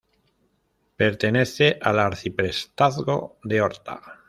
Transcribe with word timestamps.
Pertenece 0.97 1.77
al 1.79 1.99
arciprestazgo 1.99 3.37
de 3.43 3.61
Horta. 3.61 4.01